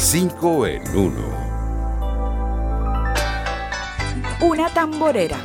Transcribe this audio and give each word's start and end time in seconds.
5 0.00 0.66
en 0.68 0.96
1. 0.96 1.12
Una 4.42 4.72
tamborera. 4.72 5.44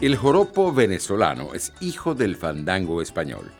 El 0.00 0.14
joropo 0.14 0.72
venezolano 0.72 1.54
es 1.54 1.72
hijo 1.80 2.14
del 2.14 2.36
fandango 2.36 3.02
español. 3.02 3.50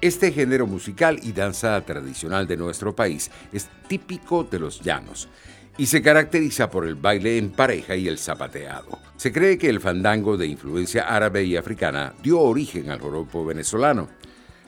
Este 0.00 0.30
género 0.30 0.68
musical 0.68 1.18
y 1.24 1.32
danza 1.32 1.80
tradicional 1.80 2.46
de 2.46 2.56
nuestro 2.56 2.94
país 2.94 3.32
es 3.52 3.68
típico 3.88 4.44
de 4.44 4.60
los 4.60 4.80
llanos 4.80 5.28
y 5.76 5.86
se 5.86 6.00
caracteriza 6.00 6.70
por 6.70 6.86
el 6.86 6.94
baile 6.94 7.38
en 7.38 7.50
pareja 7.50 7.96
y 7.96 8.06
el 8.06 8.16
zapateado. 8.16 9.00
Se 9.16 9.32
cree 9.32 9.58
que 9.58 9.68
el 9.68 9.80
fandango 9.80 10.36
de 10.36 10.46
influencia 10.46 11.02
árabe 11.02 11.42
y 11.42 11.56
africana 11.56 12.14
dio 12.22 12.38
origen 12.40 12.90
al 12.90 13.00
joropo 13.00 13.44
venezolano. 13.44 14.08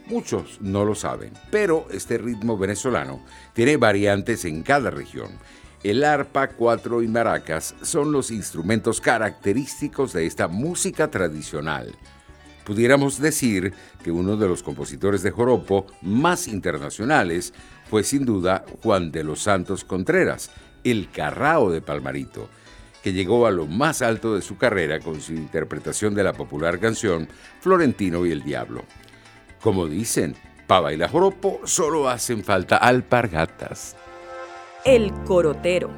Muchos 0.08 0.60
no 0.60 0.84
lo 0.84 0.94
saben, 0.94 1.32
pero 1.50 1.86
este 1.90 2.18
ritmo 2.18 2.56
venezolano 2.56 3.24
tiene 3.52 3.76
variantes 3.76 4.44
en 4.44 4.62
cada 4.62 4.90
región 4.90 5.30
el 5.84 6.02
arpa, 6.02 6.48
cuatro 6.48 7.02
y 7.02 7.08
maracas 7.08 7.76
son 7.82 8.10
los 8.10 8.32
instrumentos 8.32 9.00
característicos 9.00 10.12
de 10.12 10.26
esta 10.26 10.48
música 10.48 11.08
tradicional. 11.08 11.94
Pudiéramos 12.64 13.20
decir 13.20 13.72
que 14.02 14.10
uno 14.10 14.36
de 14.36 14.48
los 14.48 14.64
compositores 14.64 15.22
de 15.22 15.30
joropo 15.30 15.86
más 16.02 16.48
internacionales 16.48 17.54
fue 17.88 18.02
sin 18.02 18.24
duda 18.24 18.64
Juan 18.82 19.12
de 19.12 19.22
los 19.22 19.40
Santos 19.40 19.84
Contreras, 19.84 20.50
el 20.82 21.10
Carrao 21.12 21.70
de 21.70 21.80
Palmarito, 21.80 22.48
que 23.02 23.12
llegó 23.12 23.46
a 23.46 23.52
lo 23.52 23.66
más 23.66 24.02
alto 24.02 24.34
de 24.34 24.42
su 24.42 24.58
carrera 24.58 24.98
con 24.98 25.20
su 25.20 25.32
interpretación 25.32 26.12
de 26.12 26.24
la 26.24 26.32
popular 26.32 26.80
canción 26.80 27.28
Florentino 27.60 28.26
y 28.26 28.32
el 28.32 28.42
Diablo. 28.42 28.84
Como 29.60 29.86
dicen, 29.86 30.36
para 30.66 30.82
bailar 30.82 31.10
joropo 31.10 31.60
solo 31.64 32.08
hacen 32.08 32.44
falta 32.44 32.76
alpargatas. 32.76 33.96
El 34.84 35.12
corotero. 35.24 35.90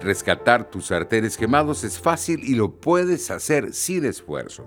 Rescatar 0.00 0.70
tus 0.70 0.86
sartenes 0.86 1.36
quemados 1.36 1.84
es 1.84 1.98
fácil 1.98 2.42
y 2.42 2.54
lo 2.54 2.80
puedes 2.80 3.30
hacer 3.30 3.72
sin 3.74 4.04
esfuerzo. 4.04 4.64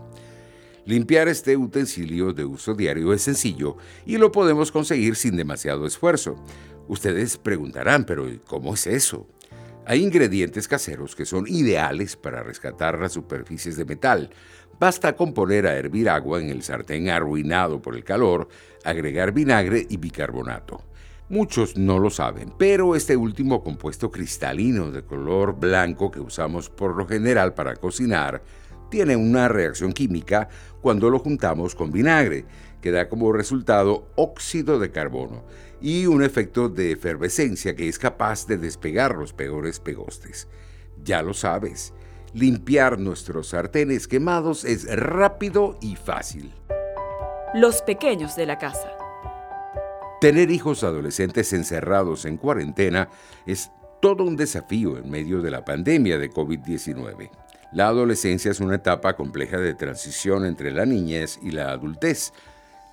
Limpiar 0.85 1.27
este 1.27 1.57
utensilio 1.57 2.33
de 2.33 2.45
uso 2.45 2.73
diario 2.73 3.13
es 3.13 3.23
sencillo 3.23 3.77
y 4.05 4.17
lo 4.17 4.31
podemos 4.31 4.71
conseguir 4.71 5.15
sin 5.15 5.35
demasiado 5.35 5.85
esfuerzo. 5.85 6.35
Ustedes 6.87 7.37
preguntarán, 7.37 8.05
pero 8.05 8.27
¿cómo 8.45 8.73
es 8.73 8.87
eso? 8.87 9.27
Hay 9.85 10.01
ingredientes 10.01 10.67
caseros 10.67 11.15
que 11.15 11.25
son 11.25 11.45
ideales 11.47 12.15
para 12.15 12.41
rescatar 12.41 12.99
las 12.99 13.13
superficies 13.13 13.75
de 13.75 13.85
metal. 13.85 14.29
Basta 14.79 15.15
con 15.15 15.33
poner 15.33 15.67
a 15.67 15.75
hervir 15.75 16.09
agua 16.09 16.41
en 16.41 16.49
el 16.49 16.63
sartén 16.63 17.09
arruinado 17.09 17.81
por 17.81 17.95
el 17.95 18.03
calor, 18.03 18.47
agregar 18.83 19.31
vinagre 19.31 19.85
y 19.89 19.97
bicarbonato. 19.97 20.83
Muchos 21.29 21.77
no 21.77 21.99
lo 21.99 22.09
saben, 22.09 22.53
pero 22.57 22.95
este 22.95 23.15
último 23.15 23.63
compuesto 23.63 24.11
cristalino 24.11 24.91
de 24.91 25.03
color 25.03 25.57
blanco 25.57 26.11
que 26.11 26.19
usamos 26.19 26.69
por 26.69 26.95
lo 26.95 27.07
general 27.07 27.53
para 27.53 27.75
cocinar 27.75 28.41
tiene 28.89 29.15
una 29.15 29.47
reacción 29.47 29.93
química 29.93 30.49
cuando 30.81 31.09
lo 31.09 31.17
juntamos 31.17 31.73
con 31.73 31.91
vinagre, 31.91 32.45
que 32.81 32.91
da 32.91 33.09
como 33.09 33.31
resultado 33.31 34.11
óxido 34.15 34.77
de 34.77 34.91
carbono 34.91 35.45
y 35.81 36.05
un 36.05 36.21
efecto 36.21 36.69
de 36.69 36.91
efervescencia 36.91 37.75
que 37.75 37.87
es 37.87 37.97
capaz 37.97 38.45
de 38.45 38.57
despegar 38.57 39.15
los 39.15 39.33
peores 39.33 39.79
pegostes. 39.79 40.47
Ya 41.03 41.23
lo 41.23 41.33
sabes, 41.33 41.93
limpiar 42.33 42.99
nuestros 42.99 43.49
sartenes 43.49 44.07
quemados 44.07 44.65
es 44.65 44.85
rápido 44.95 45.77
y 45.81 45.95
fácil. 45.95 46.53
Los 47.53 47.81
pequeños 47.81 48.35
de 48.35 48.45
la 48.45 48.57
casa. 48.57 48.97
Tener 50.19 50.49
hijos 50.51 50.83
adolescentes 50.83 51.53
encerrados 51.53 52.25
en 52.25 52.37
cuarentena 52.37 53.09
es 53.45 53.71
todo 54.01 54.23
un 54.23 54.35
desafío 54.35 54.97
en 54.97 55.09
medio 55.09 55.41
de 55.41 55.51
la 55.51 55.63
pandemia 55.63 56.17
de 56.17 56.31
COVID-19. 56.31 57.29
La 57.73 57.87
adolescencia 57.87 58.51
es 58.51 58.59
una 58.59 58.75
etapa 58.75 59.15
compleja 59.15 59.57
de 59.57 59.73
transición 59.73 60.45
entre 60.45 60.71
la 60.71 60.85
niñez 60.85 61.39
y 61.41 61.51
la 61.51 61.71
adultez. 61.71 62.31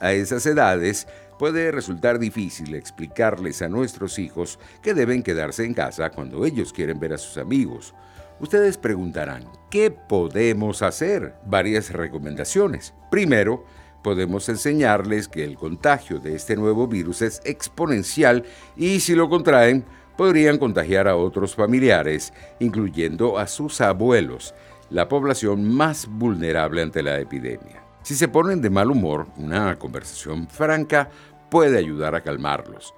A 0.00 0.12
esas 0.12 0.44
edades 0.46 1.06
puede 1.38 1.70
resultar 1.70 2.18
difícil 2.18 2.74
explicarles 2.74 3.62
a 3.62 3.68
nuestros 3.68 4.18
hijos 4.18 4.58
que 4.82 4.94
deben 4.94 5.22
quedarse 5.22 5.64
en 5.64 5.74
casa 5.74 6.10
cuando 6.10 6.44
ellos 6.44 6.72
quieren 6.72 6.98
ver 6.98 7.14
a 7.14 7.18
sus 7.18 7.38
amigos. 7.38 7.94
Ustedes 8.40 8.78
preguntarán, 8.78 9.44
¿qué 9.70 9.90
podemos 9.90 10.80
hacer? 10.80 11.34
Varias 11.44 11.90
recomendaciones. 11.90 12.94
Primero, 13.10 13.66
podemos 14.02 14.48
enseñarles 14.48 15.28
que 15.28 15.44
el 15.44 15.56
contagio 15.56 16.20
de 16.20 16.34
este 16.36 16.56
nuevo 16.56 16.86
virus 16.86 17.20
es 17.20 17.42
exponencial 17.44 18.44
y 18.76 19.00
si 19.00 19.14
lo 19.14 19.28
contraen, 19.28 19.84
podrían 20.16 20.56
contagiar 20.56 21.06
a 21.06 21.16
otros 21.16 21.54
familiares, 21.54 22.32
incluyendo 22.60 23.38
a 23.38 23.46
sus 23.46 23.82
abuelos, 23.82 24.54
la 24.88 25.06
población 25.06 25.74
más 25.74 26.06
vulnerable 26.06 26.80
ante 26.80 27.02
la 27.02 27.20
epidemia. 27.20 27.84
Si 28.02 28.14
se 28.14 28.28
ponen 28.28 28.62
de 28.62 28.70
mal 28.70 28.90
humor, 28.90 29.26
una 29.36 29.78
conversación 29.78 30.48
franca 30.48 31.10
puede 31.50 31.76
ayudar 31.76 32.14
a 32.14 32.22
calmarlos. 32.22 32.94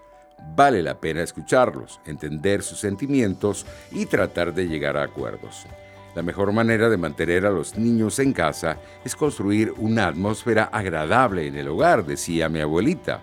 Vale 0.55 0.83
la 0.83 1.01
pena 1.01 1.23
escucharlos, 1.23 2.01
entender 2.05 2.63
sus 2.63 2.79
sentimientos 2.79 3.67
y 3.91 4.07
tratar 4.07 4.53
de 4.53 4.69
llegar 4.69 4.97
a 4.97 5.05
acuerdos. 5.05 5.67
La 6.15 6.23
mejor 6.23 6.53
manera 6.53 6.91
de 6.91 6.99
mantener 6.99 7.47
a 7.47 7.51
los 7.51 7.79
niños 7.79 8.19
en 8.19 8.35
casa 8.35 8.77
es 9.03 9.17
construir 9.17 9.73
una 9.79 10.09
atmósfera 10.09 10.65
agradable 10.65 11.47
en 11.47 11.57
el 11.57 11.69
hogar, 11.69 12.05
decía 12.05 12.51
mi 12.51 12.61
abuelita. 12.61 13.23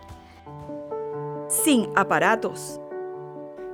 Sin 1.48 1.88
aparatos. 1.96 2.80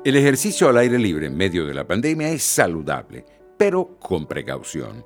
El 0.04 0.18
ejercicio 0.18 0.68
al 0.70 0.78
aire 0.78 1.00
libre 1.00 1.28
en 1.28 1.38
medio 1.38 1.66
de 1.66 1.74
la 1.74 1.88
pandemia 1.88 2.30
es 2.30 2.44
saludable, 2.44 3.26
pero 3.58 3.98
con 4.00 4.28
precaución. 4.28 5.06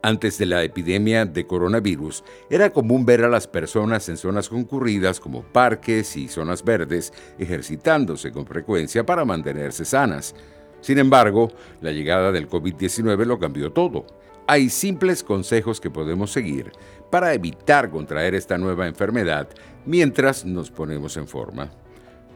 Antes 0.00 0.38
de 0.38 0.46
la 0.46 0.62
epidemia 0.62 1.24
de 1.24 1.44
coronavirus, 1.44 2.22
era 2.48 2.70
común 2.70 3.04
ver 3.04 3.24
a 3.24 3.28
las 3.28 3.48
personas 3.48 4.08
en 4.08 4.16
zonas 4.16 4.48
concurridas 4.48 5.18
como 5.18 5.42
parques 5.42 6.16
y 6.16 6.28
zonas 6.28 6.62
verdes 6.62 7.12
ejercitándose 7.36 8.30
con 8.30 8.46
frecuencia 8.46 9.04
para 9.04 9.24
mantenerse 9.24 9.84
sanas. 9.84 10.36
Sin 10.80 10.98
embargo, 10.98 11.50
la 11.80 11.90
llegada 11.90 12.30
del 12.30 12.48
COVID-19 12.48 13.24
lo 13.24 13.40
cambió 13.40 13.72
todo. 13.72 14.06
Hay 14.46 14.70
simples 14.70 15.24
consejos 15.24 15.80
que 15.80 15.90
podemos 15.90 16.30
seguir 16.30 16.70
para 17.10 17.34
evitar 17.34 17.90
contraer 17.90 18.36
esta 18.36 18.56
nueva 18.56 18.86
enfermedad 18.86 19.48
mientras 19.84 20.44
nos 20.44 20.70
ponemos 20.70 21.16
en 21.16 21.26
forma. 21.26 21.70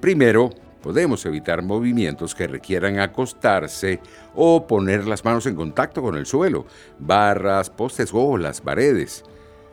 Primero, 0.00 0.50
podemos 0.82 1.24
evitar 1.24 1.62
movimientos 1.62 2.34
que 2.34 2.46
requieran 2.46 2.98
acostarse 2.98 4.00
o 4.34 4.66
poner 4.66 5.06
las 5.06 5.24
manos 5.24 5.46
en 5.46 5.54
contacto 5.54 6.02
con 6.02 6.16
el 6.16 6.26
suelo, 6.26 6.66
barras, 6.98 7.70
postes 7.70 8.10
o 8.12 8.36
las 8.36 8.60
paredes. 8.60 9.24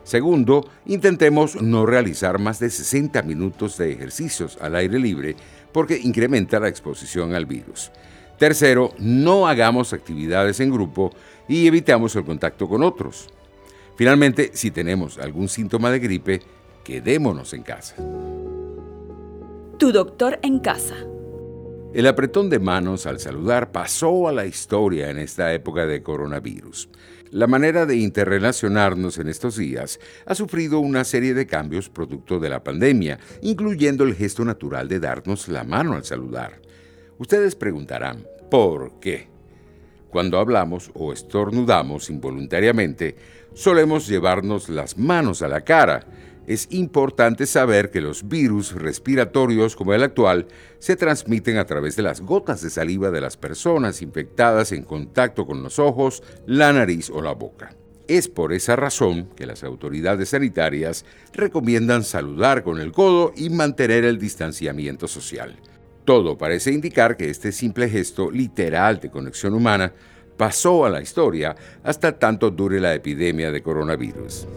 Segundo, 0.04 0.64
intentemos 0.86 1.60
no 1.60 1.84
realizar 1.84 2.38
más 2.38 2.58
de 2.58 2.70
60 2.70 3.22
minutos 3.22 3.76
de 3.76 3.92
ejercicios 3.92 4.56
al 4.60 4.74
aire 4.76 4.98
libre 4.98 5.36
porque 5.72 5.98
incrementa 6.02 6.58
la 6.58 6.68
exposición 6.68 7.34
al 7.34 7.46
virus. 7.46 7.90
Tercero, 8.38 8.94
no 8.98 9.46
hagamos 9.46 9.92
actividades 9.92 10.60
en 10.60 10.70
grupo 10.70 11.12
y 11.46 11.66
evitamos 11.66 12.16
el 12.16 12.24
contacto 12.24 12.66
con 12.68 12.82
otros. 12.82 13.28
Finalmente, 13.96 14.52
si 14.54 14.70
tenemos 14.70 15.18
algún 15.18 15.48
síntoma 15.48 15.90
de 15.90 15.98
gripe, 15.98 16.40
quedémonos 16.82 17.52
en 17.52 17.62
casa. 17.62 17.96
Tu 19.80 19.92
doctor 19.92 20.38
en 20.42 20.58
casa. 20.58 20.94
El 21.94 22.06
apretón 22.06 22.50
de 22.50 22.58
manos 22.58 23.06
al 23.06 23.18
saludar 23.18 23.72
pasó 23.72 24.28
a 24.28 24.32
la 24.32 24.44
historia 24.44 25.08
en 25.08 25.16
esta 25.16 25.54
época 25.54 25.86
de 25.86 26.02
coronavirus. 26.02 26.90
La 27.30 27.46
manera 27.46 27.86
de 27.86 27.96
interrelacionarnos 27.96 29.16
en 29.16 29.28
estos 29.28 29.56
días 29.56 29.98
ha 30.26 30.34
sufrido 30.34 30.80
una 30.80 31.02
serie 31.04 31.32
de 31.32 31.46
cambios 31.46 31.88
producto 31.88 32.38
de 32.38 32.50
la 32.50 32.62
pandemia, 32.62 33.20
incluyendo 33.40 34.04
el 34.04 34.14
gesto 34.14 34.44
natural 34.44 34.86
de 34.86 35.00
darnos 35.00 35.48
la 35.48 35.64
mano 35.64 35.94
al 35.94 36.04
saludar. 36.04 36.60
Ustedes 37.16 37.56
preguntarán, 37.56 38.26
¿por 38.50 39.00
qué? 39.00 39.28
Cuando 40.10 40.38
hablamos 40.38 40.90
o 40.92 41.10
estornudamos 41.10 42.10
involuntariamente, 42.10 43.16
solemos 43.54 44.06
llevarnos 44.06 44.68
las 44.68 44.98
manos 44.98 45.40
a 45.40 45.48
la 45.48 45.62
cara. 45.62 46.04
Es 46.50 46.66
importante 46.70 47.46
saber 47.46 47.92
que 47.92 48.00
los 48.00 48.26
virus 48.26 48.72
respiratorios 48.72 49.76
como 49.76 49.94
el 49.94 50.02
actual 50.02 50.48
se 50.80 50.96
transmiten 50.96 51.58
a 51.58 51.64
través 51.64 51.94
de 51.94 52.02
las 52.02 52.20
gotas 52.20 52.60
de 52.60 52.70
saliva 52.70 53.12
de 53.12 53.20
las 53.20 53.36
personas 53.36 54.02
infectadas 54.02 54.72
en 54.72 54.82
contacto 54.82 55.46
con 55.46 55.62
los 55.62 55.78
ojos, 55.78 56.24
la 56.46 56.72
nariz 56.72 57.08
o 57.08 57.22
la 57.22 57.34
boca. 57.34 57.76
Es 58.08 58.26
por 58.26 58.52
esa 58.52 58.74
razón 58.74 59.28
que 59.36 59.46
las 59.46 59.62
autoridades 59.62 60.30
sanitarias 60.30 61.04
recomiendan 61.32 62.02
saludar 62.02 62.64
con 62.64 62.80
el 62.80 62.90
codo 62.90 63.32
y 63.36 63.48
mantener 63.48 64.04
el 64.04 64.18
distanciamiento 64.18 65.06
social. 65.06 65.54
Todo 66.04 66.36
parece 66.36 66.72
indicar 66.72 67.16
que 67.16 67.30
este 67.30 67.52
simple 67.52 67.88
gesto 67.88 68.28
literal 68.28 68.98
de 68.98 69.08
conexión 69.08 69.54
humana 69.54 69.92
pasó 70.36 70.84
a 70.84 70.90
la 70.90 71.00
historia 71.00 71.54
hasta 71.84 72.18
tanto 72.18 72.50
dure 72.50 72.80
la 72.80 72.92
epidemia 72.92 73.52
de 73.52 73.62
coronavirus. 73.62 74.48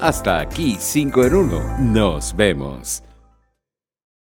Hasta 0.00 0.40
aquí 0.40 0.76
5 0.78 1.24
en 1.24 1.34
1. 1.34 1.78
Nos 1.78 2.34
vemos. 2.34 3.02